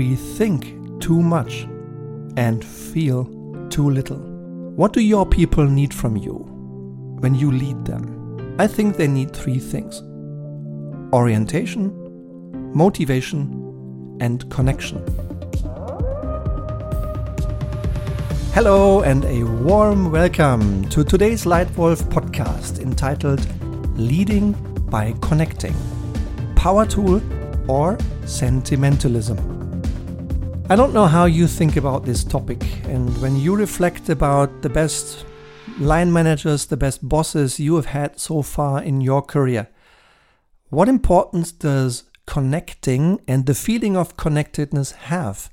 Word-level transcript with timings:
We 0.00 0.16
think 0.16 0.62
too 0.98 1.20
much 1.20 1.68
and 2.38 2.64
feel 2.64 3.26
too 3.68 3.90
little. 3.90 4.16
What 4.74 4.94
do 4.94 5.02
your 5.02 5.26
people 5.26 5.66
need 5.66 5.92
from 5.92 6.16
you 6.16 6.36
when 7.20 7.34
you 7.34 7.52
lead 7.52 7.84
them? 7.84 8.56
I 8.58 8.66
think 8.66 8.96
they 8.96 9.06
need 9.06 9.36
three 9.36 9.58
things 9.58 10.00
orientation, 11.12 11.92
motivation, 12.72 14.16
and 14.22 14.48
connection. 14.48 15.04
Hello, 18.54 19.02
and 19.02 19.26
a 19.26 19.42
warm 19.44 20.10
welcome 20.10 20.88
to 20.88 21.04
today's 21.04 21.44
Leitwolf 21.44 22.04
podcast 22.04 22.80
entitled 22.80 23.46
Leading 23.98 24.52
by 24.88 25.12
Connecting 25.20 25.74
Power 26.56 26.86
Tool 26.86 27.20
or 27.70 27.98
Sentimentalism. 28.24 29.60
I 30.70 30.76
don't 30.76 30.94
know 30.94 31.06
how 31.06 31.24
you 31.24 31.48
think 31.48 31.74
about 31.74 32.04
this 32.04 32.22
topic, 32.22 32.62
and 32.84 33.20
when 33.20 33.34
you 33.34 33.56
reflect 33.56 34.08
about 34.08 34.62
the 34.62 34.68
best 34.68 35.26
line 35.80 36.12
managers, 36.12 36.66
the 36.66 36.76
best 36.76 37.08
bosses 37.08 37.58
you 37.58 37.74
have 37.74 37.86
had 37.86 38.20
so 38.20 38.40
far 38.42 38.80
in 38.80 39.00
your 39.00 39.20
career, 39.20 39.66
what 40.68 40.88
importance 40.88 41.50
does 41.50 42.04
connecting 42.24 43.20
and 43.26 43.46
the 43.46 43.54
feeling 43.56 43.96
of 43.96 44.16
connectedness 44.16 44.92
have 44.92 45.50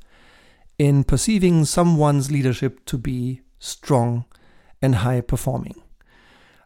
in 0.78 1.04
perceiving 1.04 1.66
someone's 1.66 2.30
leadership 2.30 2.86
to 2.86 3.00
be 3.00 3.42
strong 3.58 4.26
and 4.84 4.98
high 4.98 5.22
performing? 5.22 5.82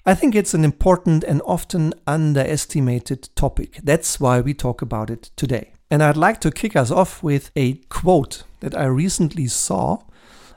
I 0.06 0.14
think 0.14 0.36
it's 0.36 0.54
an 0.54 0.66
important 0.66 1.24
and 1.24 1.42
often 1.46 1.94
underestimated 2.06 3.30
topic. 3.34 3.80
That's 3.82 4.20
why 4.20 4.42
we 4.42 4.54
talk 4.54 4.82
about 4.82 5.10
it 5.10 5.32
today. 5.38 5.72
And 5.92 6.02
I'd 6.02 6.16
like 6.16 6.40
to 6.42 6.52
kick 6.52 6.78
us 6.78 6.90
off 6.90 7.22
with 7.22 7.52
a 7.54 7.74
quote 7.90 8.44
that 8.62 8.74
I 8.74 8.86
recently 8.86 9.48
saw. 9.48 9.98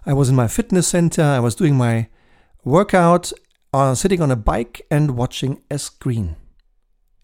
I 0.06 0.12
was 0.12 0.28
in 0.28 0.36
my 0.36 0.46
fitness 0.46 0.86
center, 0.86 1.22
I 1.24 1.40
was 1.40 1.56
doing 1.56 1.76
my 1.76 2.06
workout, 2.62 3.32
uh, 3.72 3.96
sitting 3.96 4.22
on 4.22 4.30
a 4.30 4.36
bike 4.36 4.86
and 4.92 5.16
watching 5.16 5.60
a 5.72 5.78
screen. 5.78 6.36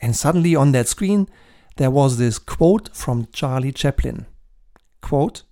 And 0.01 0.17
suddenly 0.17 0.57
on 0.57 0.73
that 0.73 0.89
screen, 0.89 1.29
there 1.77 1.93
was 1.93 2.19
this 2.19 2.41
quote 2.41 2.95
from 2.97 3.29
Charlie 3.33 3.71
Chaplin. 3.71 4.27
Quote, 5.01 5.45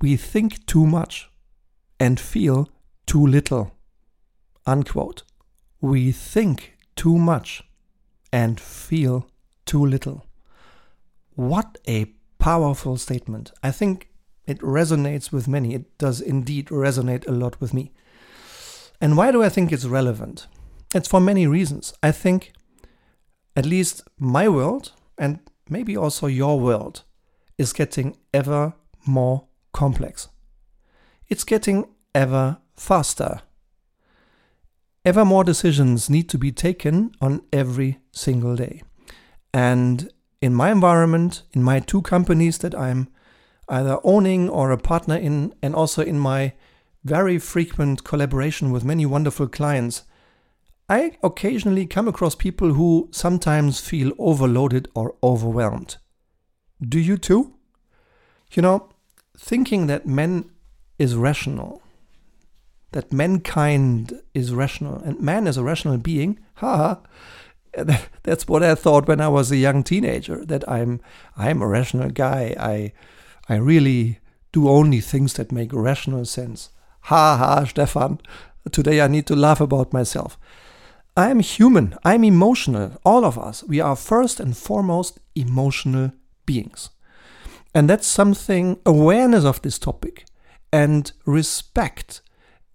we 0.00 0.16
think 0.16 0.64
too 0.66 0.86
much 0.86 1.28
and 1.98 2.20
feel 2.20 2.70
too 3.04 3.26
little. 3.26 3.72
Unquote. 4.64 5.24
We 5.80 6.12
think 6.12 6.76
too 6.94 7.18
much 7.18 7.64
and 8.32 8.60
feel 8.60 9.28
too 9.66 9.84
little. 9.84 10.29
What 11.34 11.78
a 11.88 12.12
powerful 12.38 12.96
statement. 12.96 13.52
I 13.62 13.70
think 13.70 14.08
it 14.46 14.58
resonates 14.60 15.30
with 15.30 15.46
many. 15.46 15.74
It 15.74 15.98
does 15.98 16.20
indeed 16.20 16.66
resonate 16.66 17.26
a 17.28 17.32
lot 17.32 17.60
with 17.60 17.72
me. 17.72 17.92
And 19.00 19.16
why 19.16 19.30
do 19.30 19.42
I 19.42 19.48
think 19.48 19.72
it's 19.72 19.84
relevant? 19.84 20.46
It's 20.94 21.08
for 21.08 21.20
many 21.20 21.46
reasons. 21.46 21.94
I 22.02 22.12
think 22.12 22.52
at 23.56 23.64
least 23.64 24.02
my 24.18 24.48
world, 24.48 24.92
and 25.16 25.40
maybe 25.68 25.96
also 25.96 26.26
your 26.26 26.58
world, 26.58 27.04
is 27.58 27.72
getting 27.72 28.16
ever 28.34 28.74
more 29.06 29.46
complex. 29.72 30.28
It's 31.28 31.44
getting 31.44 31.86
ever 32.14 32.58
faster. 32.76 33.42
Ever 35.04 35.24
more 35.24 35.44
decisions 35.44 36.10
need 36.10 36.28
to 36.28 36.38
be 36.38 36.52
taken 36.52 37.12
on 37.20 37.42
every 37.52 37.98
single 38.12 38.56
day. 38.56 38.82
And 39.54 40.10
in 40.40 40.54
my 40.54 40.70
environment, 40.70 41.42
in 41.52 41.62
my 41.62 41.80
two 41.80 42.02
companies 42.02 42.58
that 42.58 42.74
I'm 42.74 43.08
either 43.68 43.98
owning 44.02 44.48
or 44.48 44.70
a 44.70 44.78
partner 44.78 45.16
in, 45.16 45.54
and 45.62 45.74
also 45.74 46.02
in 46.02 46.18
my 46.18 46.54
very 47.04 47.38
frequent 47.38 48.04
collaboration 48.04 48.70
with 48.70 48.84
many 48.84 49.06
wonderful 49.06 49.48
clients, 49.48 50.02
I 50.88 51.16
occasionally 51.22 51.86
come 51.86 52.08
across 52.08 52.34
people 52.34 52.74
who 52.74 53.08
sometimes 53.12 53.80
feel 53.80 54.12
overloaded 54.18 54.88
or 54.94 55.14
overwhelmed. 55.22 55.98
Do 56.82 56.98
you 56.98 57.16
too? 57.16 57.54
You 58.52 58.62
know, 58.62 58.88
thinking 59.38 59.86
that 59.86 60.06
man 60.06 60.50
is 60.98 61.14
rational, 61.14 61.80
that 62.90 63.12
mankind 63.12 64.20
is 64.34 64.52
rational, 64.52 64.96
and 64.96 65.20
man 65.20 65.46
is 65.46 65.56
a 65.56 65.62
rational 65.62 65.98
being, 65.98 66.40
haha, 66.54 66.96
that's 68.22 68.48
what 68.48 68.62
I 68.62 68.74
thought 68.74 69.08
when 69.08 69.20
I 69.20 69.28
was 69.28 69.50
a 69.50 69.56
young 69.56 69.82
teenager. 69.82 70.44
That 70.44 70.68
I'm 70.68 71.00
I'm 71.36 71.62
a 71.62 71.66
rational 71.66 72.10
guy. 72.10 72.54
I 72.58 72.92
I 73.48 73.56
really 73.56 74.18
do 74.52 74.68
only 74.68 75.00
things 75.00 75.34
that 75.34 75.52
make 75.52 75.72
rational 75.72 76.24
sense. 76.24 76.70
Ha 77.02 77.36
ha, 77.36 77.64
Stefan. 77.64 78.20
Today 78.70 79.00
I 79.00 79.08
need 79.08 79.26
to 79.26 79.36
laugh 79.36 79.60
about 79.60 79.92
myself. 79.92 80.38
I 81.16 81.30
am 81.30 81.40
human. 81.40 81.94
I'm 82.04 82.24
emotional. 82.24 82.98
All 83.04 83.24
of 83.24 83.38
us. 83.38 83.64
We 83.64 83.80
are 83.80 83.96
first 83.96 84.40
and 84.40 84.56
foremost 84.56 85.18
emotional 85.34 86.12
beings. 86.46 86.90
And 87.74 87.88
that's 87.88 88.06
something, 88.06 88.78
awareness 88.84 89.44
of 89.44 89.62
this 89.62 89.78
topic 89.78 90.24
and 90.72 91.12
respect 91.24 92.20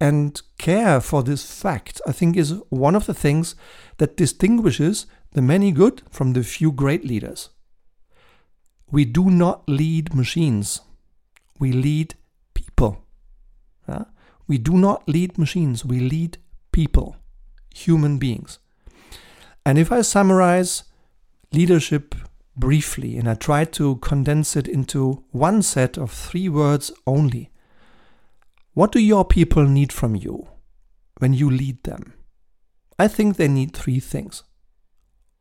and 0.00 0.40
care 0.58 1.00
for 1.00 1.22
this 1.22 1.50
fact, 1.50 2.00
I 2.06 2.12
think, 2.12 2.36
is 2.36 2.54
one 2.68 2.94
of 2.94 3.06
the 3.06 3.14
things 3.14 3.54
that 3.98 4.16
distinguishes 4.16 5.06
the 5.32 5.42
many 5.42 5.72
good 5.72 6.02
from 6.10 6.32
the 6.32 6.42
few 6.42 6.72
great 6.72 7.04
leaders. 7.04 7.50
We 8.90 9.04
do 9.04 9.30
not 9.30 9.68
lead 9.68 10.14
machines, 10.14 10.80
we 11.58 11.72
lead 11.72 12.14
people. 12.54 13.04
Yeah? 13.88 14.04
We 14.46 14.58
do 14.58 14.74
not 14.74 15.08
lead 15.08 15.38
machines, 15.38 15.84
we 15.84 15.98
lead 15.98 16.38
people, 16.72 17.16
human 17.74 18.18
beings. 18.18 18.58
And 19.64 19.78
if 19.78 19.90
I 19.90 20.02
summarize 20.02 20.84
leadership 21.52 22.14
briefly 22.56 23.16
and 23.18 23.28
I 23.28 23.34
try 23.34 23.64
to 23.64 23.96
condense 23.96 24.56
it 24.56 24.68
into 24.68 25.24
one 25.32 25.62
set 25.62 25.98
of 25.98 26.10
three 26.12 26.48
words 26.48 26.92
only, 27.06 27.50
what 28.76 28.92
do 28.92 28.98
your 28.98 29.24
people 29.24 29.64
need 29.64 29.90
from 29.90 30.14
you 30.14 30.48
when 31.16 31.32
you 31.32 31.50
lead 31.50 31.82
them? 31.84 32.12
I 32.98 33.08
think 33.08 33.36
they 33.36 33.48
need 33.48 33.74
three 33.74 34.00
things 34.00 34.42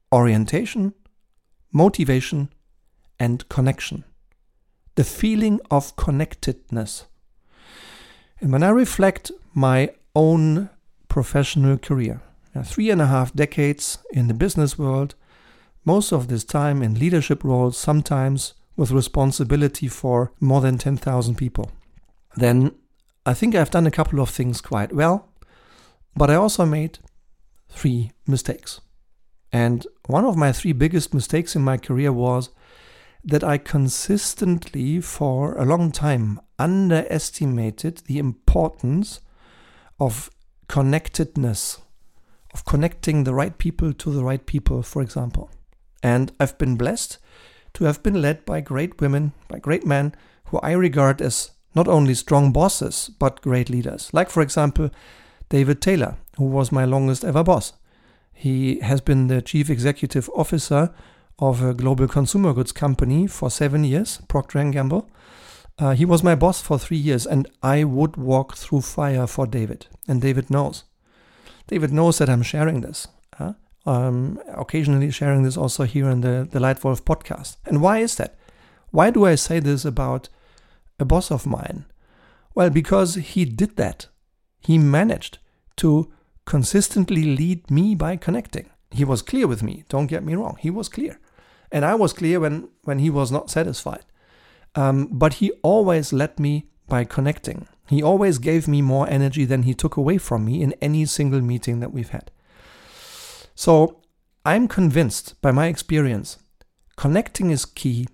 orientation, 0.10 0.94
motivation, 1.74 2.48
and 3.20 3.48
connection. 3.50 4.06
The 4.96 5.04
feeling 5.04 5.60
of 5.70 5.98
connectedness. 5.98 7.08
And 8.40 8.54
when 8.54 8.64
I 8.64 8.70
reflect 8.70 9.34
my 9.54 9.90
own 10.16 10.70
professional 11.10 11.78
career, 11.78 12.22
three 12.64 12.90
and 12.90 13.02
a 13.02 13.08
half 13.08 13.34
decades 13.34 13.98
in 14.14 14.30
the 14.30 14.34
business 14.34 14.80
world, 14.80 15.16
most 15.84 16.14
of 16.14 16.30
this 16.30 16.46
time 16.46 16.82
in 16.82 16.98
leadership 16.98 17.44
roles, 17.44 17.78
sometimes 17.78 18.54
with 18.78 18.92
responsibility 18.92 19.90
for 19.90 20.32
more 20.40 20.62
than 20.62 20.78
10,000 20.78 21.36
people, 21.36 21.70
then 22.38 22.72
I 23.26 23.34
think 23.34 23.56
I've 23.56 23.72
done 23.72 23.88
a 23.88 23.92
couple 23.92 24.20
of 24.20 24.30
things 24.30 24.62
quite 24.62 24.94
well, 24.94 25.30
but 26.16 26.30
I 26.30 26.36
also 26.36 26.66
made 26.66 27.00
three 27.70 28.12
mistakes. 28.28 28.82
And 29.52 29.88
one 30.08 30.26
of 30.26 30.38
my 30.38 30.52
three 30.52 30.74
biggest 30.74 31.14
mistakes 31.14 31.56
in 31.56 31.64
my 31.64 31.78
career 31.78 32.14
was 32.14 32.50
that 33.24 33.44
I 33.44 33.58
consistently, 33.58 35.02
for 35.02 35.56
a 35.56 35.66
long 35.66 35.92
time, 35.92 36.40
underestimated 36.60 38.04
the 38.06 38.20
importance 38.20 39.22
of 40.00 40.30
connectedness, 40.68 41.80
of 42.54 42.66
connecting 42.66 43.24
the 43.24 43.34
right 43.34 43.58
people 43.58 43.92
to 43.94 44.12
the 44.12 44.24
right 44.24 44.46
people, 44.46 44.84
for 44.84 45.02
example. 45.02 45.50
And 46.04 46.32
I've 46.40 46.58
been 46.60 46.76
blessed 46.76 47.18
to 47.74 47.86
have 47.86 48.04
been 48.04 48.22
led 48.22 48.46
by 48.46 48.62
great 48.62 49.02
women, 49.02 49.34
by 49.48 49.58
great 49.58 49.86
men 49.86 50.14
who 50.46 50.60
I 50.60 50.74
regard 50.74 51.22
as 51.22 51.52
not 51.76 51.88
only 51.88 52.14
strong 52.14 52.52
bosses, 52.52 53.10
but 53.20 53.42
great 53.42 53.70
leaders. 53.70 54.10
Like, 54.14 54.30
for 54.30 54.42
example, 54.42 54.90
David 55.50 55.82
Taylor, 55.82 56.16
who 56.38 56.46
was 56.46 56.72
my 56.72 56.86
longest 56.86 57.24
ever 57.24 57.44
boss. 57.44 57.74
He 58.34 58.80
has 58.80 59.02
been 59.02 59.28
the 59.28 59.42
chief 59.42 59.70
executive 59.70 60.30
officer 60.36 60.94
of 61.40 61.62
a 61.62 61.74
global 61.74 62.08
consumer 62.08 62.54
goods 62.54 62.72
company 62.72 63.28
for 63.28 63.50
seven 63.50 63.84
years, 63.84 64.22
Procter 64.28 64.64
& 64.64 64.72
Gamble. 64.72 65.10
Uh, 65.78 65.92
he 65.92 66.06
was 66.06 66.24
my 66.24 66.36
boss 66.36 66.62
for 66.62 66.80
three 66.80 66.98
years, 66.98 67.26
and 67.26 67.50
I 67.62 67.84
would 67.84 68.16
walk 68.16 68.56
through 68.56 68.82
fire 68.82 69.28
for 69.28 69.46
David. 69.46 69.88
And 70.08 70.22
David 70.22 70.50
knows. 70.50 70.86
David 71.68 71.92
knows 71.92 72.18
that 72.18 72.30
I'm 72.30 72.44
sharing 72.44 72.82
this. 72.82 73.08
Uh, 73.38 73.54
um, 73.86 74.40
occasionally 74.48 75.12
sharing 75.12 75.44
this 75.44 75.58
also 75.58 75.84
here 75.84 76.10
in 76.10 76.22
the, 76.22 76.48
the 76.50 76.60
Leitwolf 76.60 77.02
podcast. 77.02 77.58
And 77.66 77.82
why 77.82 78.00
is 78.00 78.16
that? 78.16 78.38
Why 78.92 79.10
do 79.10 79.26
I 79.26 79.36
say 79.36 79.60
this 79.60 79.84
about 79.84 80.30
a 81.00 81.06
boss 81.06 81.32
of 81.32 81.46
mine? 81.46 81.86
Well, 82.54 82.70
because 82.70 83.16
he 83.16 83.46
did 83.46 83.76
that. 83.78 84.08
He 84.62 84.78
managed 84.78 85.40
to 85.78 86.12
consistently 86.46 87.24
lead 87.36 87.70
me 87.70 87.96
by 87.96 88.16
connecting. 88.16 88.70
He 88.92 89.04
was 89.04 89.22
clear 89.22 89.48
with 89.48 89.62
me, 89.62 89.84
don't 89.90 90.08
get 90.08 90.24
me 90.24 90.36
wrong. 90.36 90.58
He 90.60 90.70
was 90.70 90.90
clear. 90.90 91.20
And 91.72 91.84
I 91.84 91.96
was 91.96 92.14
clear 92.14 92.40
when, 92.40 92.70
when 92.84 93.00
he 93.00 93.10
was 93.10 93.32
not 93.32 93.50
satisfied. 93.50 94.06
Um, 94.76 95.08
but 95.12 95.36
he 95.36 95.52
always 95.64 96.14
led 96.14 96.40
me 96.40 96.70
by 96.88 97.04
connecting. 97.04 97.68
He 97.88 98.02
always 98.02 98.38
gave 98.38 98.68
me 98.68 98.82
more 98.82 99.08
energy 99.10 99.46
than 99.46 99.64
he 99.64 99.74
took 99.74 99.98
away 99.98 100.18
from 100.18 100.46
me 100.46 100.62
in 100.62 100.74
any 100.82 101.06
single 101.06 101.42
meeting 101.42 101.80
that 101.80 101.92
we've 101.94 102.10
had. 102.10 102.32
So 103.54 104.02
I'm 104.46 104.68
convinced 104.68 105.42
by 105.42 105.52
my 105.52 105.68
experience, 105.68 106.38
connecting 106.98 107.50
is 107.50 107.66
key. 107.66 108.08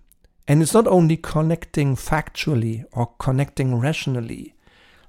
And 0.51 0.61
it's 0.61 0.73
not 0.73 0.85
only 0.85 1.15
connecting 1.15 1.95
factually 1.95 2.83
or 2.91 3.13
connecting 3.19 3.79
rationally, 3.79 4.53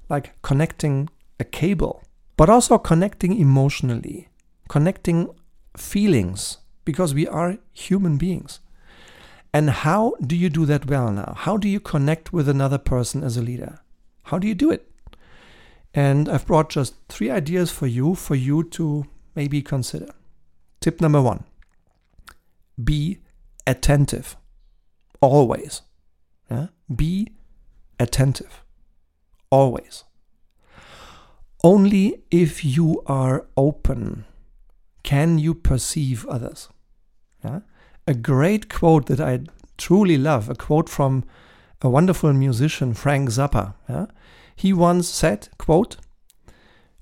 like 0.08 0.40
connecting 0.40 1.08
a 1.40 1.44
cable, 1.44 2.04
but 2.36 2.48
also 2.48 2.78
connecting 2.78 3.36
emotionally, 3.36 4.28
connecting 4.68 5.34
feelings, 5.76 6.58
because 6.84 7.12
we 7.12 7.26
are 7.26 7.58
human 7.72 8.18
beings. 8.18 8.60
And 9.52 9.70
how 9.70 10.14
do 10.24 10.36
you 10.36 10.48
do 10.48 10.64
that 10.66 10.86
well 10.86 11.10
now? 11.10 11.34
How 11.36 11.56
do 11.56 11.68
you 11.68 11.80
connect 11.80 12.32
with 12.32 12.48
another 12.48 12.78
person 12.78 13.24
as 13.24 13.36
a 13.36 13.42
leader? 13.42 13.80
How 14.22 14.38
do 14.38 14.46
you 14.46 14.54
do 14.54 14.70
it? 14.70 14.88
And 15.92 16.28
I've 16.28 16.46
brought 16.46 16.70
just 16.70 16.94
three 17.08 17.30
ideas 17.30 17.72
for 17.72 17.88
you, 17.88 18.14
for 18.14 18.36
you 18.36 18.62
to 18.78 19.06
maybe 19.34 19.60
consider. 19.60 20.14
Tip 20.78 21.00
number 21.00 21.20
one 21.20 21.42
be 22.84 23.18
attentive. 23.66 24.36
Always. 25.22 25.82
Yeah? 26.50 26.66
Be 26.94 27.28
attentive. 27.98 28.62
Always. 29.50 30.04
Only 31.64 32.24
if 32.30 32.64
you 32.64 33.02
are 33.06 33.46
open 33.56 34.24
can 35.04 35.38
you 35.38 35.54
perceive 35.54 36.26
others. 36.26 36.69
Yeah? 37.44 37.60
A 38.06 38.14
great 38.14 38.69
quote 38.69 39.06
that 39.06 39.20
I 39.20 39.40
truly 39.78 40.19
love, 40.19 40.50
a 40.50 40.54
quote 40.54 40.88
from 40.88 41.25
a 41.80 41.88
wonderful 41.88 42.32
musician, 42.32 42.92
Frank 42.92 43.28
Zappa. 43.30 43.75
Yeah? 43.88 44.06
He 44.56 44.72
once 44.72 45.08
said, 45.08 45.48
quote, 45.58 45.96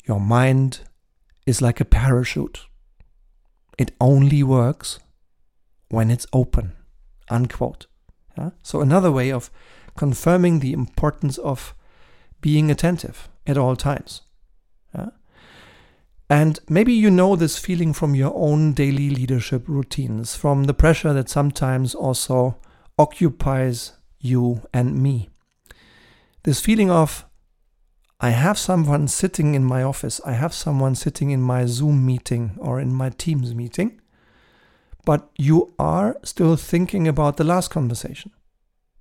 Your 0.04 0.20
mind 0.20 0.80
is 1.46 1.62
like 1.62 1.80
a 1.80 1.84
parachute. 1.86 2.66
It 3.78 3.92
only 3.98 4.42
works 4.42 4.98
when 5.88 6.10
it's 6.10 6.26
open. 6.34 6.72
Unquote. 7.30 7.86
So 8.62 8.80
another 8.80 9.10
way 9.12 9.30
of 9.30 9.50
confirming 9.96 10.60
the 10.60 10.72
importance 10.72 11.38
of 11.38 11.74
being 12.40 12.70
attentive 12.70 13.28
at 13.46 13.58
all 13.58 13.76
times. 13.76 14.22
And 16.30 16.60
maybe 16.68 16.92
you 16.92 17.10
know 17.10 17.34
this 17.34 17.58
feeling 17.58 17.92
from 17.92 18.14
your 18.14 18.32
own 18.36 18.72
daily 18.72 19.10
leadership 19.10 19.64
routines, 19.66 20.36
from 20.36 20.64
the 20.64 20.74
pressure 20.74 21.12
that 21.12 21.28
sometimes 21.28 21.92
also 21.92 22.56
occupies 22.96 23.94
you 24.20 24.62
and 24.72 25.02
me. 25.02 25.28
This 26.44 26.60
feeling 26.60 26.88
of, 26.88 27.26
I 28.20 28.30
have 28.30 28.58
someone 28.58 29.08
sitting 29.08 29.56
in 29.56 29.64
my 29.64 29.82
office, 29.82 30.20
I 30.24 30.34
have 30.34 30.54
someone 30.54 30.94
sitting 30.94 31.32
in 31.32 31.42
my 31.42 31.66
Zoom 31.66 32.06
meeting 32.06 32.56
or 32.58 32.78
in 32.78 32.94
my 32.94 33.10
Teams 33.10 33.52
meeting, 33.52 33.99
but 35.04 35.30
you 35.36 35.74
are 35.78 36.16
still 36.22 36.56
thinking 36.56 37.08
about 37.08 37.36
the 37.36 37.44
last 37.44 37.70
conversation, 37.70 38.32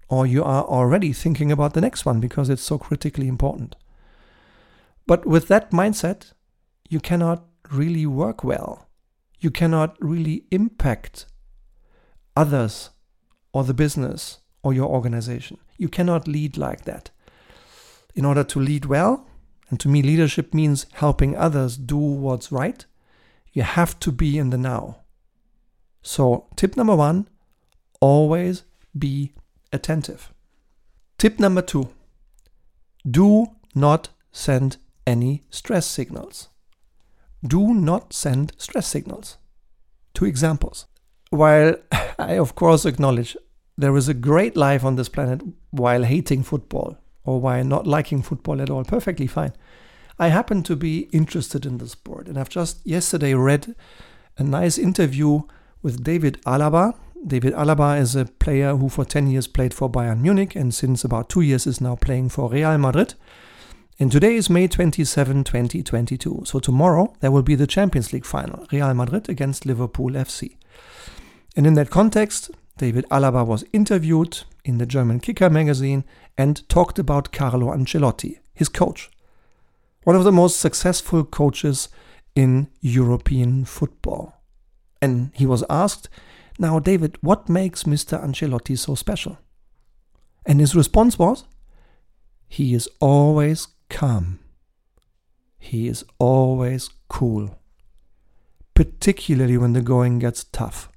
or 0.08 0.26
you 0.26 0.44
are 0.44 0.64
already 0.64 1.14
thinking 1.14 1.52
about 1.52 1.74
the 1.74 1.82
next 1.82 2.06
one 2.06 2.20
because 2.20 2.50
it's 2.50 2.62
so 2.62 2.78
critically 2.78 3.28
important. 3.28 3.76
But 5.06 5.26
with 5.26 5.48
that 5.48 5.72
mindset, 5.72 6.34
you 6.90 7.00
cannot 7.00 7.46
really 7.72 8.06
work 8.06 8.44
well. 8.44 8.88
You 9.40 9.52
cannot 9.52 9.96
really 10.00 10.44
impact 10.52 11.26
others 12.36 12.90
or 13.54 13.64
the 13.64 13.74
business 13.74 14.40
or 14.64 14.74
your 14.74 14.90
organization. 14.90 15.58
You 15.78 15.90
cannot 15.90 16.28
lead 16.28 16.58
like 16.58 16.86
that. 16.86 17.10
In 18.16 18.26
order 18.26 18.44
to 18.44 18.60
lead 18.60 18.86
well, 18.86 19.28
and 19.70 19.80
to 19.80 19.88
me, 19.88 20.02
leadership 20.02 20.54
means 20.54 20.88
helping 20.94 21.36
others 21.36 21.78
do 21.78 21.98
what's 21.98 22.52
right, 22.52 22.86
you 23.54 23.64
have 23.64 24.00
to 24.00 24.12
be 24.12 24.38
in 24.38 24.50
the 24.50 24.58
now. 24.58 24.98
So, 26.02 26.48
tip 26.56 26.78
number 26.78 26.96
one 26.96 27.28
always 28.00 28.64
be 28.98 29.34
attentive. 29.74 30.34
Tip 31.18 31.40
number 31.40 31.62
two 31.62 31.90
do 33.10 33.48
not 33.76 34.10
send 34.32 34.78
any 35.06 35.44
stress 35.50 35.86
signals 35.86 36.50
do 37.46 37.74
not 37.74 38.14
send 38.14 38.54
stress 38.58 38.88
signals. 38.88 39.38
Two 40.14 40.26
examples. 40.26 40.88
While 41.30 41.76
I, 42.20 42.34
of 42.34 42.56
course, 42.56 42.86
acknowledge 42.86 43.38
there 43.78 43.96
is 43.96 44.10
a 44.10 44.14
great 44.14 44.58
life 44.58 44.84
on 44.84 44.96
this 44.96 45.10
planet 45.10 45.42
while 45.72 46.04
hating 46.04 46.44
football 46.44 46.98
or 47.24 47.40
while 47.40 47.64
not 47.64 47.88
liking 47.88 48.22
football 48.22 48.62
at 48.62 48.70
all, 48.70 48.84
perfectly 48.84 49.28
fine. 49.28 49.54
I 50.18 50.28
happen 50.30 50.64
to 50.64 50.76
be 50.76 51.08
interested 51.14 51.66
in 51.66 51.78
the 51.78 51.88
sport, 51.88 52.28
and 52.28 52.38
I've 52.38 52.50
just 52.50 52.86
yesterday 52.86 53.34
read 53.34 53.74
a 54.38 54.44
nice 54.44 54.78
interview 54.78 55.44
with 55.82 56.04
David 56.04 56.42
Alaba. 56.46 56.94
David 57.26 57.54
Alaba 57.54 58.00
is 58.00 58.16
a 58.16 58.26
player 58.26 58.76
who 58.76 58.90
for 58.90 59.06
10 59.06 59.28
years 59.28 59.48
played 59.48 59.74
for 59.74 59.90
Bayern 59.90 60.22
Munich 60.22 60.56
and 60.56 60.74
since 60.74 61.04
about 61.04 61.30
two 61.30 61.42
years 61.42 61.68
is 61.68 61.82
now 61.82 61.96
playing 61.96 62.30
for 62.30 62.50
Real 62.50 62.78
Madrid. 62.78 63.14
And 64.00 64.12
today 64.12 64.36
is 64.36 64.50
May 64.50 64.68
27, 64.68 65.44
2022. 65.44 66.44
So 66.46 66.60
tomorrow 66.60 67.14
there 67.20 67.32
will 67.32 67.44
be 67.44 67.56
the 67.56 67.68
Champions 67.68 68.14
League 68.14 68.26
final, 68.26 68.66
Real 68.72 68.94
Madrid 68.94 69.28
against 69.28 69.66
Liverpool 69.66 70.12
FC. 70.12 70.56
And 71.56 71.68
in 71.68 71.74
that 71.74 71.90
context, 71.90 72.52
David 72.78 73.06
Alaba 73.12 73.46
was 73.46 73.66
interviewed 73.74 74.44
in 74.64 74.78
the 74.78 74.86
German 74.86 75.20
Kicker 75.20 75.50
magazine 75.50 76.06
and 76.38 76.68
talked 76.70 76.98
about 76.98 77.34
Carlo 77.34 77.74
Ancelotti, 77.74 78.40
his 78.54 78.70
coach. 78.70 79.10
One 80.06 80.16
of 80.16 80.24
the 80.24 80.32
most 80.32 80.60
successful 80.60 81.26
coaches 81.26 81.90
in 82.36 82.70
European 82.80 83.66
football. 83.66 84.39
And 85.02 85.32
he 85.34 85.46
was 85.46 85.64
asked, 85.70 86.10
Now, 86.58 86.80
David, 86.80 87.18
what 87.22 87.50
makes 87.50 87.84
Mr. 87.84 88.22
Ancelotti 88.22 88.78
so 88.78 88.96
special? 88.96 89.38
And 90.46 90.60
his 90.60 90.76
response 90.76 91.20
was, 91.20 91.46
He 92.48 92.74
is 92.74 92.90
always 93.00 93.68
calm. 93.90 94.40
He 95.58 95.88
is 95.88 96.06
always 96.18 96.90
cool, 97.10 97.60
particularly 98.74 99.58
when 99.58 99.74
the 99.74 99.82
going 99.82 100.20
gets 100.20 100.46
tough. 100.46 100.90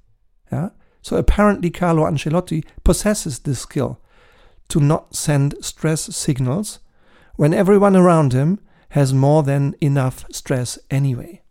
Yeah? 0.51 0.69
So 1.01 1.17
apparently 1.17 1.69
Carlo 1.69 2.05
Ancelotti 2.05 2.65
possesses 2.83 3.39
this 3.39 3.59
skill 3.59 3.99
to 4.69 4.79
not 4.79 5.15
send 5.15 5.55
stress 5.61 6.15
signals 6.15 6.79
when 7.35 7.53
everyone 7.53 7.95
around 7.95 8.33
him 8.33 8.59
has 8.89 9.13
more 9.13 9.43
than 9.43 9.75
enough 9.81 10.25
stress 10.31 10.79
anyway. 10.89 11.42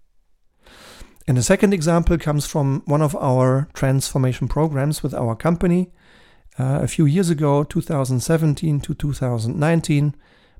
And 1.27 1.37
the 1.37 1.43
second 1.43 1.73
example 1.73 2.19
comes 2.19 2.47
from 2.47 2.83
one 2.87 3.03
of 3.03 3.15
our 3.17 3.69
transformation 3.75 4.49
programs 4.49 5.03
with 5.03 5.15
our 5.15 5.37
company. 5.37 5.93
Uh, 6.59 6.81
a 6.83 6.89
few 6.89 7.07
years 7.07 7.31
ago, 7.31 7.65
2017 7.65 8.81
to 8.81 8.95
2019, 8.95 10.15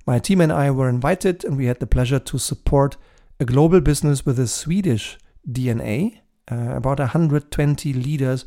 my 0.07 0.19
team 0.19 0.41
and 0.41 0.53
I 0.53 0.71
were 0.71 0.89
invited, 0.89 1.45
and 1.45 1.57
we 1.57 1.67
had 1.67 1.81
the 1.81 1.87
pleasure 1.87 2.19
to 2.19 2.39
support 2.39 2.97
a 3.39 3.45
global 3.45 3.81
business 3.81 4.25
with 4.25 4.39
a 4.39 4.47
Swedish 4.47 5.19
DNA, 5.49 6.21
uh, 6.51 6.77
about 6.77 6.99
120 6.99 7.93
leaders 7.93 8.45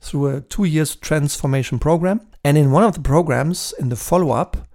through 0.00 0.26
a 0.26 0.40
two 0.40 0.64
years 0.64 0.94
transformation 0.96 1.78
program. 1.78 2.20
And 2.44 2.58
in 2.58 2.70
one 2.70 2.84
of 2.84 2.94
the 2.94 3.00
programs, 3.00 3.72
in 3.78 3.88
the 3.88 3.96
follow 3.96 4.32
up, 4.32 4.68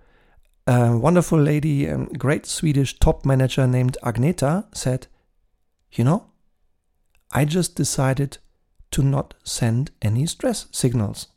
a 0.66 0.98
wonderful 0.98 1.40
lady 1.40 1.86
a 1.86 1.98
great 2.18 2.46
Swedish 2.46 3.00
top 3.00 3.26
manager 3.26 3.68
named 3.68 3.98
Agneta 4.04 4.66
said, 4.76 5.08
You 5.92 6.04
know, 6.04 6.29
I 7.32 7.46
just 7.46 7.76
decided 7.76 8.38
to 8.92 9.04
not 9.04 9.36
send 9.44 9.92
any 10.02 10.26
stress 10.26 10.68
signals. 10.72 11.28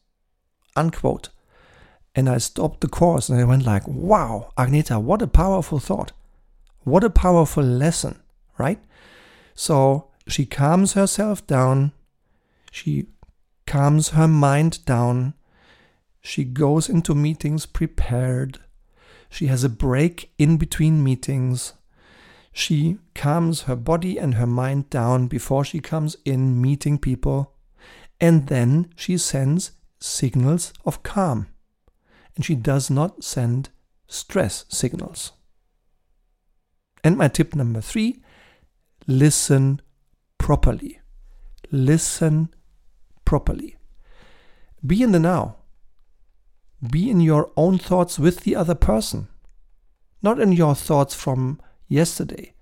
Unquote. 0.74 1.28
And 2.14 2.28
I 2.28 2.38
stopped 2.38 2.80
the 2.80 2.88
course 2.88 3.28
and 3.28 3.40
I 3.40 3.44
went 3.44 3.64
like, 3.64 3.86
wow, 3.86 4.52
Agneta, 4.56 5.00
what 5.00 5.22
a 5.22 5.26
powerful 5.26 5.78
thought. 5.78 6.12
What 6.84 7.04
a 7.04 7.10
powerful 7.10 7.62
lesson, 7.62 8.20
right? 8.58 8.80
So 9.54 10.08
she 10.26 10.46
calms 10.46 10.94
herself 10.94 11.46
down. 11.46 11.92
She 12.70 13.06
calms 13.66 14.10
her 14.10 14.28
mind 14.28 14.84
down. 14.84 15.34
She 16.20 16.44
goes 16.44 16.88
into 16.88 17.14
meetings 17.14 17.66
prepared. 17.66 18.60
She 19.28 19.46
has 19.46 19.64
a 19.64 19.68
break 19.68 20.32
in 20.38 20.56
between 20.56 21.02
meetings. 21.02 21.72
She 22.52 22.98
calms 23.14 23.62
her 23.62 23.76
body 23.76 24.18
and 24.18 24.34
her 24.34 24.46
mind 24.46 24.90
down 24.90 25.26
before 25.26 25.64
she 25.64 25.80
comes 25.80 26.16
in 26.24 26.60
meeting 26.60 26.98
people. 26.98 27.54
And 28.20 28.46
then 28.48 28.92
she 28.94 29.16
sends 29.18 29.72
signals 29.98 30.72
of 30.84 31.02
calm 31.02 31.48
and 32.36 32.44
she 32.44 32.54
does 32.54 32.90
not 32.90 33.24
send 33.24 33.70
stress 34.06 34.64
signals. 34.68 35.32
And 37.02 37.16
my 37.16 37.28
tip 37.28 37.54
number 37.54 37.80
three 37.80 38.22
listen 39.06 39.80
properly. 40.38 41.00
Listen 41.70 42.48
properly. 43.24 43.76
Be 44.86 45.02
in 45.02 45.12
the 45.12 45.18
now. 45.18 45.56
be 46.90 47.10
in 47.10 47.20
your 47.20 47.50
own 47.56 47.78
thoughts 47.78 48.18
with 48.18 48.40
the 48.40 48.56
other 48.56 48.74
person, 48.74 49.28
not 50.20 50.40
in 50.40 50.52
your 50.52 50.74
thoughts 50.74 51.14
from 51.14 51.60
yesterday, 51.92 52.54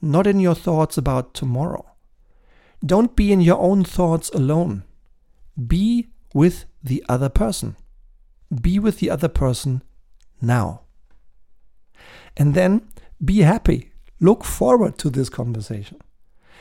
not 0.00 0.26
in 0.26 0.40
your 0.40 0.54
thoughts 0.54 0.96
about 0.96 1.34
tomorrow. 1.34 1.84
Don't 2.84 3.16
be 3.16 3.32
in 3.32 3.40
your 3.40 3.58
own 3.58 3.84
thoughts 3.84 4.28
alone. 4.30 4.84
Be 5.66 6.08
with 6.32 6.66
the 6.82 7.04
other 7.08 7.28
person. 7.28 7.76
Be 8.60 8.78
with 8.78 9.00
the 9.00 9.10
other 9.10 9.28
person 9.28 9.82
now. 10.40 10.82
And 12.36 12.54
then 12.54 12.88
be 13.24 13.40
happy. 13.40 13.90
Look 14.20 14.44
forward 14.44 14.98
to 14.98 15.10
this 15.10 15.28
conversation. 15.28 15.98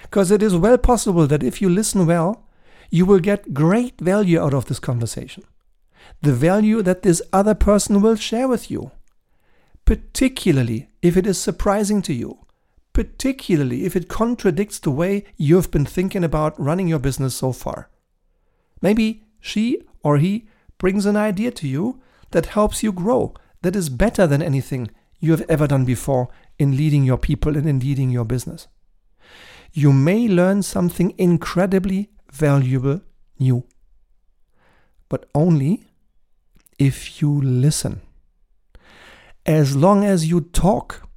Because 0.04 0.32
it 0.32 0.42
is 0.42 0.56
well 0.56 0.78
possible 0.78 1.28
that 1.28 1.44
if 1.44 1.62
you 1.62 1.70
listen 1.70 2.06
well, 2.06 2.48
you 2.90 3.06
will 3.06 3.20
get 3.20 3.54
great 3.54 4.00
value 4.00 4.40
out 4.40 4.54
of 4.54 4.66
this 4.66 4.80
conversation. 4.80 5.44
The 6.22 6.34
value 6.34 6.82
that 6.84 7.02
this 7.02 7.22
other 7.34 7.56
person 7.56 8.02
will 8.02 8.16
share 8.16 8.48
with 8.48 8.72
you. 8.72 8.92
Particularly 9.86 10.90
if 11.02 11.16
it 11.16 11.28
is 11.28 11.38
surprising 11.38 12.02
to 12.04 12.14
you. 12.14 12.40
Particularly 12.94 13.86
if 13.86 13.96
it 13.96 14.08
contradicts 14.08 14.80
the 14.80 14.92
way 14.92 15.26
you've 15.38 15.70
been 15.72 15.86
thinking 15.86 16.24
about 16.24 16.60
running 16.60 16.88
your 16.88 17.00
business 17.00 17.36
so 17.36 17.52
far. 17.52 17.90
Maybe 18.82 19.24
she 19.40 19.82
or 20.02 20.18
he 20.18 20.48
brings 20.78 21.06
an 21.06 21.16
idea 21.16 21.52
to 21.52 21.68
you 21.68 22.02
that 22.32 22.48
helps 22.48 22.84
you 22.84 22.92
grow, 22.92 23.34
that 23.62 23.76
is 23.76 23.90
better 23.90 24.28
than 24.28 24.42
anything 24.42 24.90
you 25.20 25.32
have 25.32 25.44
ever 25.50 25.68
done 25.68 25.86
before 25.86 26.30
in 26.58 26.78
leading 26.78 27.04
your 27.04 27.18
people 27.18 27.58
and 27.58 27.68
in 27.68 27.80
leading 27.80 28.10
your 28.10 28.26
business. 28.26 28.68
You 29.74 29.92
may 29.92 30.28
learn 30.28 30.64
something 30.64 31.14
incredibly 31.18 32.10
valuable 32.32 33.02
new, 33.40 33.66
but 35.10 35.28
only 35.34 35.88
if 36.80 37.22
you 37.22 37.42
listen. 37.42 38.02
As 39.46 39.76
long 39.76 40.04
as 40.04 40.26
you 40.26 40.42
talk, 40.42 41.08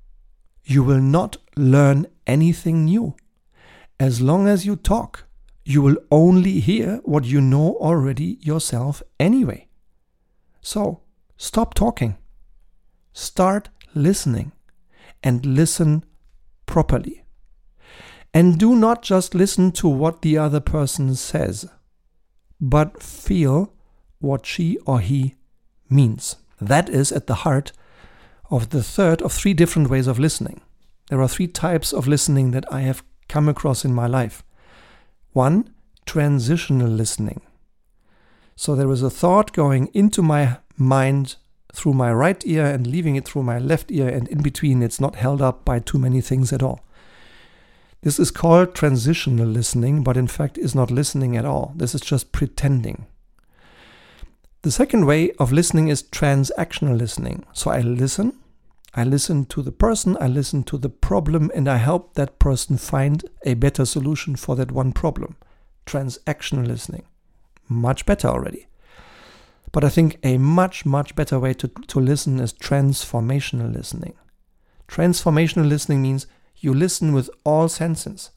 you 0.63 0.83
will 0.83 1.01
not 1.01 1.39
learn 1.57 2.07
anything 2.27 2.85
new. 2.85 3.17
As 3.99 4.21
long 4.21 4.47
as 4.47 4.67
you 4.67 4.77
talk, 4.77 5.25
you 5.65 5.81
will 5.81 5.97
only 6.11 6.61
hear 6.61 7.01
what 7.05 7.25
you 7.25 7.41
know 7.41 7.77
already 7.81 8.39
yourself 8.43 9.03
anyway. 9.19 9.67
So, 10.61 11.01
stop 11.39 11.73
talking. 11.73 12.19
Start 13.15 13.71
listening 13.95 14.53
and 15.23 15.47
listen 15.47 16.05
properly. 16.67 17.25
And 18.35 18.59
do 18.59 18.77
not 18.77 19.03
just 19.03 19.35
listen 19.35 19.73
to 19.73 19.89
what 19.89 20.21
the 20.21 20.37
other 20.37 20.61
person 20.61 21.15
says, 21.15 21.67
but 22.61 23.03
feel 23.03 23.73
what 24.19 24.45
she 24.45 24.77
or 24.85 25.01
he 25.01 25.37
means. 25.89 26.37
That 26.61 26.91
is 26.91 27.11
at 27.11 27.27
the 27.27 27.37
heart 27.37 27.73
of 28.51 28.71
the 28.71 28.83
third 28.83 29.23
of 29.23 29.33
three 29.33 29.55
different 29.55 29.91
ways 29.91 30.07
of 30.07 30.19
listening. 30.19 30.61
There 31.09 31.21
are 31.21 31.29
three 31.29 31.47
types 31.47 31.93
of 31.93 32.07
listening 32.07 32.51
that 32.53 32.71
I 32.73 32.81
have 32.81 33.03
come 33.29 33.49
across 33.49 33.85
in 33.85 33.95
my 33.95 34.07
life. 34.07 34.43
One, 35.33 35.73
transitional 36.07 36.89
listening. 36.89 37.41
So 38.57 38.75
there 38.75 38.91
is 38.91 39.03
a 39.03 39.11
thought 39.11 39.53
going 39.53 39.89
into 39.95 40.23
my 40.23 40.59
mind 40.77 41.37
through 41.73 41.93
my 41.93 42.13
right 42.13 42.43
ear 42.47 42.67
and 42.67 42.87
leaving 42.87 43.17
it 43.17 43.27
through 43.27 43.43
my 43.43 43.59
left 43.59 43.91
ear, 43.91 44.09
and 44.09 44.27
in 44.29 44.43
between, 44.43 44.83
it's 44.83 45.01
not 45.01 45.17
held 45.17 45.41
up 45.41 45.65
by 45.65 45.79
too 45.79 45.99
many 45.99 46.21
things 46.21 46.53
at 46.53 46.63
all. 46.63 46.81
This 48.03 48.19
is 48.19 48.31
called 48.31 48.75
transitional 48.75 49.47
listening, 49.47 50.03
but 50.03 50.17
in 50.17 50.29
fact 50.29 50.57
is 50.57 50.75
not 50.75 50.91
listening 50.91 51.37
at 51.37 51.45
all. 51.45 51.73
This 51.77 51.95
is 51.95 52.01
just 52.01 52.33
pretending. 52.33 53.07
The 54.63 54.71
second 54.73 55.07
way 55.07 55.31
of 55.39 55.53
listening 55.53 55.87
is 55.87 56.03
transactional 56.03 56.99
listening. 56.99 57.47
So 57.53 57.71
I 57.71 57.81
listen, 57.81 58.37
I 58.93 59.05
listen 59.05 59.45
to 59.47 59.63
the 59.63 59.71
person, 59.71 60.17
I 60.21 60.27
listen 60.27 60.65
to 60.65 60.79
the 60.79 60.89
problem, 60.89 61.53
and 61.55 61.69
I 61.69 61.77
help 61.77 62.15
that 62.15 62.41
person 62.41 62.77
find 62.77 63.25
a 63.45 63.55
better 63.55 63.85
solution 63.85 64.35
for 64.35 64.57
that 64.57 64.73
one 64.73 64.93
problem. 64.93 65.37
Transactional 65.87 66.67
listening. 66.67 67.05
Much 67.69 68.05
better 68.05 68.27
already. 68.27 68.67
But 69.71 69.85
I 69.85 69.91
think 69.91 70.19
a 70.25 70.39
much, 70.39 70.85
much 70.85 71.15
better 71.15 71.39
way 71.39 71.55
to, 71.55 71.69
to 71.69 72.01
listen 72.01 72.41
is 72.41 72.53
transformational 72.53 73.73
listening. 73.73 74.15
Transformational 74.89 75.69
listening 75.69 76.03
means 76.03 76.27
you 76.57 76.75
listen 76.75 77.13
with 77.13 77.31
all 77.45 77.69
senses. 77.69 78.31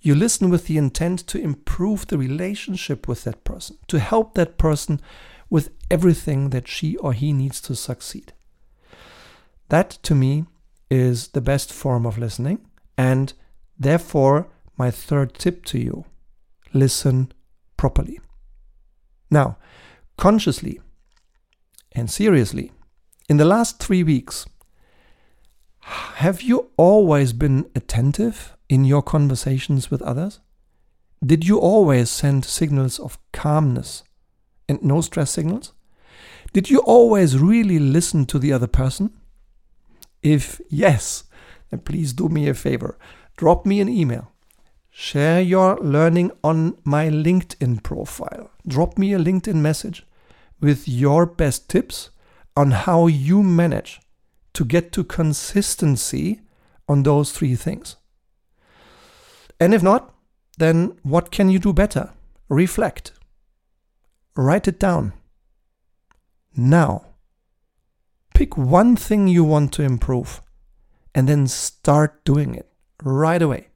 You 0.00 0.14
listen 0.14 0.50
with 0.50 0.66
the 0.68 0.76
intent 0.76 1.26
to 1.26 1.40
improve 1.40 2.06
the 2.06 2.18
relationship 2.18 3.08
with 3.08 3.24
that 3.24 3.42
person, 3.42 3.78
to 3.88 3.98
help 3.98 4.34
that 4.34 4.56
person 4.56 5.00
with 5.54 5.70
everything 5.88 6.50
that 6.50 6.66
she 6.66 6.96
or 6.96 7.12
he 7.12 7.32
needs 7.32 7.60
to 7.60 7.76
succeed. 7.76 8.32
That 9.68 9.88
to 10.02 10.12
me 10.12 10.46
is 10.90 11.28
the 11.28 11.40
best 11.40 11.72
form 11.72 12.04
of 12.06 12.18
listening, 12.18 12.58
and 12.98 13.32
therefore, 13.78 14.48
my 14.76 14.90
third 14.90 15.34
tip 15.34 15.64
to 15.66 15.78
you 15.78 16.06
listen 16.72 17.30
properly. 17.76 18.18
Now, 19.30 19.56
consciously 20.16 20.80
and 21.92 22.10
seriously, 22.10 22.72
in 23.28 23.36
the 23.36 23.44
last 23.44 23.78
three 23.78 24.02
weeks, 24.02 24.46
have 26.24 26.42
you 26.42 26.72
always 26.76 27.32
been 27.32 27.70
attentive 27.76 28.56
in 28.68 28.84
your 28.84 29.02
conversations 29.02 29.88
with 29.88 30.02
others? 30.02 30.40
Did 31.24 31.46
you 31.46 31.60
always 31.60 32.10
send 32.10 32.44
signals 32.44 32.98
of 32.98 33.20
calmness 33.32 34.02
and 34.68 34.82
no 34.82 35.00
stress 35.00 35.30
signals? 35.30 35.72
Did 36.52 36.70
you 36.70 36.80
always 36.80 37.38
really 37.38 37.78
listen 37.78 38.26
to 38.26 38.38
the 38.38 38.52
other 38.52 38.66
person? 38.66 39.10
If 40.22 40.60
yes, 40.68 41.24
then 41.70 41.80
please 41.80 42.12
do 42.12 42.28
me 42.28 42.48
a 42.48 42.54
favor. 42.54 42.96
Drop 43.36 43.66
me 43.66 43.80
an 43.80 43.88
email. 43.88 44.30
Share 44.90 45.40
your 45.40 45.76
learning 45.78 46.30
on 46.44 46.78
my 46.84 47.08
LinkedIn 47.08 47.82
profile. 47.82 48.50
Drop 48.66 48.96
me 48.96 49.12
a 49.12 49.18
LinkedIn 49.18 49.56
message 49.56 50.06
with 50.60 50.86
your 50.86 51.26
best 51.26 51.68
tips 51.68 52.10
on 52.56 52.70
how 52.70 53.08
you 53.08 53.42
manage 53.42 54.00
to 54.52 54.64
get 54.64 54.92
to 54.92 55.02
consistency 55.02 56.40
on 56.88 57.02
those 57.02 57.32
three 57.32 57.56
things. 57.56 57.96
And 59.58 59.74
if 59.74 59.82
not, 59.82 60.14
then 60.58 60.96
what 61.02 61.32
can 61.32 61.50
you 61.50 61.58
do 61.58 61.72
better? 61.72 62.12
Reflect. 62.48 63.12
Write 64.36 64.66
it 64.66 64.80
down. 64.80 65.12
Now, 66.56 67.06
pick 68.34 68.56
one 68.56 68.96
thing 68.96 69.28
you 69.28 69.44
want 69.44 69.72
to 69.74 69.82
improve 69.82 70.42
and 71.14 71.28
then 71.28 71.46
start 71.46 72.24
doing 72.24 72.54
it 72.54 72.68
right 73.02 73.40
away. 73.40 73.68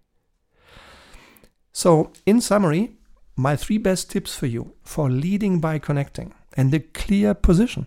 So, 1.72 2.12
in 2.26 2.40
summary, 2.40 2.96
my 3.36 3.54
three 3.54 3.78
best 3.78 4.10
tips 4.10 4.34
for 4.34 4.46
you 4.46 4.74
for 4.82 5.08
leading 5.08 5.60
by 5.60 5.78
connecting 5.78 6.34
and 6.56 6.74
a 6.74 6.80
clear 6.80 7.34
position. 7.34 7.86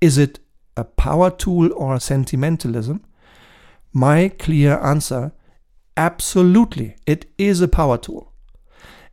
Is 0.00 0.16
it 0.16 0.38
a 0.76 0.84
power 0.84 1.30
tool 1.30 1.70
or 1.74 2.00
sentimentalism? 2.00 3.04
My 3.92 4.30
clear 4.30 4.78
answer 4.78 5.32
absolutely, 5.98 6.96
it 7.06 7.26
is 7.36 7.60
a 7.60 7.68
power 7.68 7.98
tool. 7.98 8.32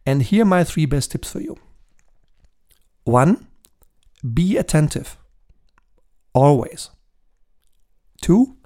And 0.06 0.24
here 0.24 0.44
are 0.44 0.46
my 0.46 0.64
three 0.64 0.86
best 0.86 1.12
tips 1.12 1.34
for 1.34 1.42
you. 1.42 1.58
One, 3.08 3.48
be 4.34 4.58
attentive. 4.58 5.18
Always. 6.34 6.90
Two, 8.22 8.58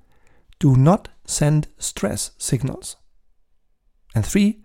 do 0.60 0.75
not 0.75 1.10
send 1.25 1.67
stress 1.77 2.31
signals. 2.39 2.95
And 4.15 4.25
three, 4.25 4.63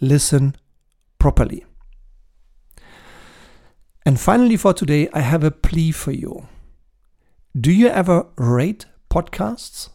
listen 0.00 0.56
properly. 1.18 1.66
And 4.06 4.18
finally, 4.18 4.56
for 4.56 4.72
today, 4.72 5.10
I 5.12 5.20
have 5.20 5.44
a 5.44 5.50
plea 5.50 5.92
for 5.92 6.12
you. 6.12 6.48
Do 7.54 7.72
you 7.72 7.88
ever 7.88 8.28
rate 8.36 8.86
podcasts? 9.10 9.90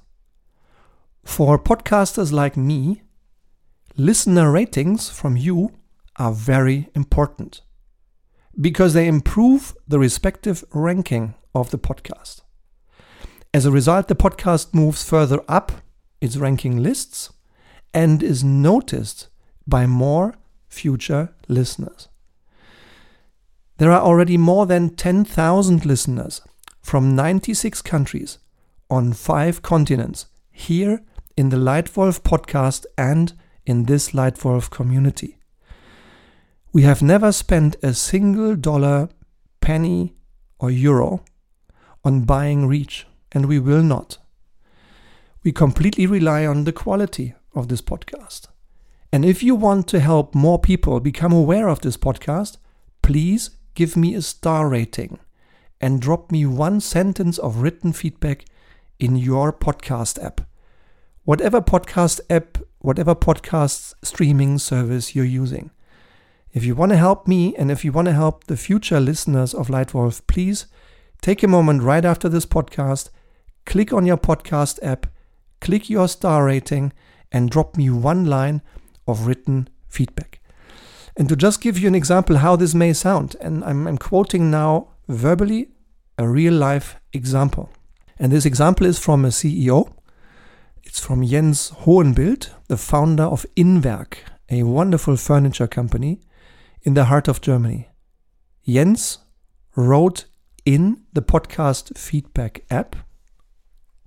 For 1.25 1.57
podcasters 1.57 2.31
like 2.31 2.55
me, 2.55 3.01
listener 3.97 4.51
ratings 4.51 5.09
from 5.09 5.35
you 5.35 5.71
are 6.17 6.31
very 6.31 6.91
important 6.93 7.61
because 8.59 8.93
they 8.93 9.07
improve 9.07 9.75
the 9.87 9.99
respective 9.99 10.63
ranking 10.73 11.35
of 11.55 11.71
the 11.71 11.77
podcast. 11.77 12.41
As 13.53 13.65
a 13.65 13.71
result, 13.71 14.07
the 14.07 14.15
podcast 14.15 14.73
moves 14.73 15.03
further 15.03 15.41
up 15.47 15.71
its 16.21 16.37
ranking 16.37 16.83
lists 16.83 17.31
and 17.93 18.21
is 18.21 18.43
noticed 18.43 19.27
by 19.65 19.85
more 19.85 20.35
future 20.67 21.33
listeners. 21.47 22.09
There 23.77 23.91
are 23.91 24.01
already 24.01 24.37
more 24.37 24.65
than 24.65 24.95
10,000 24.95 25.85
listeners 25.85 26.41
from 26.81 27.15
96 27.15 27.81
countries 27.81 28.39
on 28.89 29.13
five 29.13 29.61
continents 29.61 30.25
here 30.51 31.01
in 31.37 31.49
the 31.49 31.57
Leitwolf 31.57 32.21
podcast 32.21 32.85
and 32.97 33.33
in 33.65 33.83
this 33.83 34.11
Leitwolf 34.11 34.69
community. 34.69 35.38
We 36.71 36.83
have 36.83 37.01
never 37.01 37.31
spent 37.31 37.77
a 37.81 37.95
single 37.95 38.55
dollar, 38.55 39.09
penny, 39.59 40.13
or 40.59 40.69
euro 40.69 41.23
on 42.03 42.21
buying 42.25 42.67
reach, 42.67 43.07
and 43.31 43.47
we 43.47 43.57
will 43.57 43.81
not. 43.81 44.19
We 45.43 45.51
completely 45.51 46.05
rely 46.05 46.45
on 46.45 46.65
the 46.65 46.71
quality 46.71 47.33
of 47.55 47.69
this 47.69 47.81
podcast. 47.81 48.49
And 49.11 49.25
if 49.25 49.41
you 49.41 49.55
want 49.55 49.87
to 49.87 49.99
help 49.99 50.35
more 50.35 50.59
people 50.59 50.99
become 50.99 51.33
aware 51.33 51.67
of 51.67 51.81
this 51.81 51.97
podcast, 51.97 52.57
please 53.01 53.49
give 53.73 53.97
me 53.97 54.13
a 54.13 54.21
star 54.21 54.69
rating 54.69 55.17
and 55.81 55.99
drop 55.99 56.31
me 56.31 56.45
one 56.45 56.81
sentence 56.81 57.39
of 57.39 57.63
written 57.63 57.93
feedback 57.93 58.45
in 58.99 59.15
your 59.15 59.51
podcast 59.51 60.23
app. 60.23 60.41
Whatever 61.23 61.61
podcast 61.61 62.19
app, 62.29 62.59
whatever 62.77 63.15
podcast 63.15 63.95
streaming 64.03 64.59
service 64.59 65.15
you're 65.15 65.25
using. 65.25 65.71
If 66.51 66.63
you 66.63 66.73
want 66.73 66.91
to 66.91 66.97
help 66.97 67.27
me 67.27 67.55
and 67.55 67.69
if 67.69 67.85
you 67.85 67.91
want 67.91 68.07
to 68.07 68.13
help 68.13 68.45
the 68.45 68.57
future 68.57 68.99
listeners 68.99 69.53
of 69.53 69.67
Leitwolf, 69.67 70.25
please 70.25 70.65
take 71.21 71.43
a 71.43 71.47
moment 71.47 71.83
right 71.83 72.03
after 72.03 72.27
this 72.27 72.45
podcast, 72.45 73.09
click 73.67 73.93
on 73.93 74.07
your 74.07 74.17
podcast 74.17 74.79
app, 74.81 75.05
click 75.61 75.91
your 75.91 76.07
star 76.07 76.45
rating, 76.45 76.91
and 77.31 77.51
drop 77.51 77.77
me 77.77 77.91
one 77.91 78.25
line 78.25 78.63
of 79.07 79.27
written 79.27 79.69
feedback. 79.87 80.41
And 81.15 81.29
to 81.29 81.35
just 81.35 81.61
give 81.61 81.77
you 81.77 81.87
an 81.87 81.93
example 81.93 82.37
how 82.37 82.55
this 82.55 82.73
may 82.73 82.93
sound, 82.93 83.35
and 83.41 83.63
I'm, 83.63 83.85
I'm 83.85 83.99
quoting 83.99 84.49
now 84.49 84.87
verbally 85.07 85.69
a 86.17 86.27
real 86.27 86.53
life 86.53 86.95
example. 87.13 87.69
And 88.17 88.31
this 88.31 88.45
example 88.45 88.87
is 88.87 88.97
from 88.97 89.23
a 89.23 89.27
CEO. 89.27 89.93
It's 90.83 90.99
from 90.99 91.23
Jens 91.23 91.71
Hohenbild, 91.81 92.49
the 92.67 92.77
founder 92.77 93.23
of 93.23 93.45
Inwerk, 93.55 94.15
a 94.49 94.63
wonderful 94.63 95.15
furniture 95.15 95.67
company 95.67 96.21
in 96.83 96.93
the 96.93 97.05
heart 97.05 97.27
of 97.27 97.41
Germany. 97.41 97.89
Jens 98.67 99.19
wrote 99.75 100.25
in 100.65 101.03
the 101.13 101.21
podcast 101.21 101.97
feedback 101.97 102.63
app, 102.69 102.95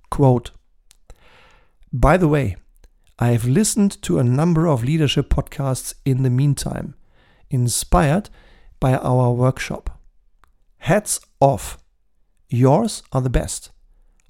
quote, 0.09 0.51
By 1.91 2.17
the 2.17 2.27
way, 2.27 2.55
I 3.19 3.29
have 3.29 3.45
listened 3.45 4.01
to 4.03 4.19
a 4.19 4.23
number 4.23 4.67
of 4.67 4.83
leadership 4.83 5.29
podcasts 5.29 5.93
in 6.03 6.23
the 6.23 6.29
meantime, 6.29 6.95
inspired 7.49 8.29
by 8.79 8.95
our 8.95 9.31
workshop. 9.31 9.99
Hats 10.79 11.19
off. 11.39 11.77
Yours 12.49 13.03
are 13.11 13.21
the 13.21 13.29
best. 13.29 13.71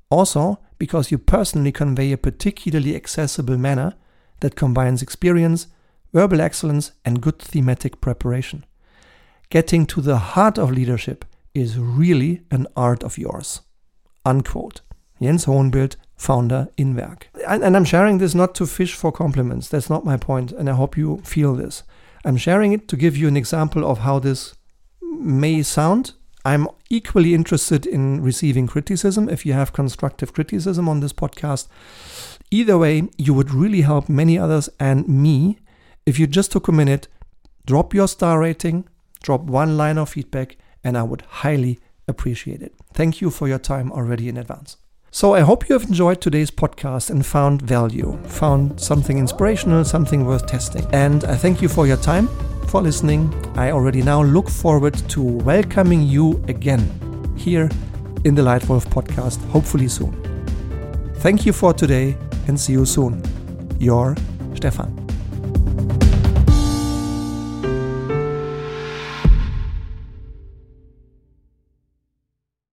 Also, 0.09 0.59
because 0.77 1.11
you 1.11 1.17
personally 1.17 1.71
convey 1.71 2.11
a 2.11 2.17
particularly 2.17 2.95
accessible 2.95 3.57
manner 3.57 3.93
that 4.41 4.55
combines 4.55 5.01
experience, 5.01 5.67
verbal 6.13 6.41
excellence, 6.41 6.91
and 7.03 7.21
good 7.21 7.39
thematic 7.39 7.99
preparation. 7.99 8.65
Getting 9.49 9.85
to 9.87 10.01
the 10.01 10.17
heart 10.17 10.57
of 10.57 10.71
leadership 10.71 11.25
is 11.53 11.77
really 11.77 12.41
an 12.51 12.67
art 12.75 13.03
of 13.03 13.17
yours. 13.17 13.61
Unquote. 14.25 14.81
Jens 15.21 15.45
Hohenbild, 15.45 15.95
founder 16.17 16.67
Inwerk. 16.77 17.23
And, 17.47 17.63
and 17.63 17.77
I'm 17.77 17.85
sharing 17.85 18.17
this 18.17 18.35
not 18.35 18.55
to 18.55 18.65
fish 18.65 18.93
for 18.93 19.11
compliments. 19.11 19.69
That's 19.69 19.89
not 19.89 20.05
my 20.05 20.17
point. 20.17 20.49
point, 20.49 20.59
and 20.59 20.69
I 20.69 20.73
hope 20.73 20.97
you 20.97 21.21
feel 21.23 21.55
this. 21.55 21.83
I'm 22.25 22.37
sharing 22.37 22.73
it 22.73 22.87
to 22.87 22.97
give 22.97 23.17
you 23.17 23.27
an 23.27 23.37
example 23.37 23.85
of 23.85 23.99
how 23.99 24.19
this 24.19 24.55
may 25.01 25.61
sound. 25.61 26.13
I'm 26.45 26.67
equally 26.89 27.33
interested 27.33 27.85
in 27.85 28.21
receiving 28.21 28.67
criticism 28.67 29.29
if 29.29 29.45
you 29.45 29.53
have 29.53 29.71
constructive 29.71 30.33
criticism 30.33 30.89
on 30.89 30.99
this 30.99 31.13
podcast. 31.13 31.67
Either 32.51 32.77
way, 32.77 33.09
you 33.17 33.33
would 33.33 33.51
really 33.51 33.81
help 33.81 34.09
many 34.09 34.37
others 34.37 34.69
and 34.79 35.07
me 35.07 35.57
if 36.05 36.19
you 36.19 36.27
just 36.27 36.51
took 36.51 36.67
a 36.67 36.71
minute, 36.71 37.07
drop 37.65 37.93
your 37.93 38.07
star 38.07 38.39
rating, 38.39 38.87
drop 39.21 39.41
one 39.41 39.77
line 39.77 39.97
of 39.97 40.09
feedback, 40.09 40.57
and 40.83 40.97
I 40.97 41.03
would 41.03 41.21
highly 41.21 41.79
appreciate 42.07 42.61
it. 42.61 42.73
Thank 42.93 43.21
you 43.21 43.29
for 43.29 43.47
your 43.47 43.59
time 43.59 43.91
already 43.91 44.27
in 44.27 44.37
advance. 44.37 44.77
So 45.11 45.35
I 45.35 45.41
hope 45.41 45.69
you 45.69 45.73
have 45.73 45.83
enjoyed 45.83 46.21
today's 46.21 46.49
podcast 46.49 47.11
and 47.11 47.23
found 47.23 47.61
value, 47.61 48.17
found 48.23 48.81
something 48.81 49.17
inspirational, 49.17 49.85
something 49.85 50.25
worth 50.25 50.47
testing. 50.47 50.85
And 50.91 51.23
I 51.25 51.35
thank 51.35 51.61
you 51.61 51.69
for 51.69 51.85
your 51.85 51.97
time, 51.97 52.27
for 52.67 52.81
listening. 52.81 53.31
I 53.55 53.71
already 53.71 54.01
now 54.01 54.23
look 54.23 54.49
forward 54.49 54.95
to 55.09 55.21
welcoming 55.21 56.01
you 56.01 56.43
again 56.47 56.81
here 57.37 57.69
in 58.25 58.33
the 58.33 58.41
Leitwolf 58.41 58.85
podcast, 58.87 59.39
hopefully 59.49 59.87
soon. 59.87 60.19
Thank 61.17 61.45
you 61.45 61.53
for 61.53 61.73
today 61.73 62.17
and 62.47 62.59
see 62.59 62.73
you 62.73 62.85
soon. 62.85 63.21
Your 63.79 64.15
Stefan. 64.55 65.02